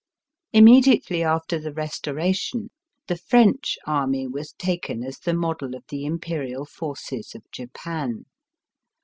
[0.51, 2.69] Imme diately after the Eestoration
[3.05, 8.25] the French army was taken as the model of the Imperial forces of Japan.